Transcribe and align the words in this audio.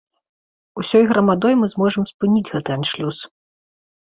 Усёй 0.83 1.03
грамадой 1.11 1.53
мы 1.65 1.69
зможам 1.73 2.09
спыніць 2.13 2.49
гэты 2.55 2.71
аншлюс. 2.79 3.17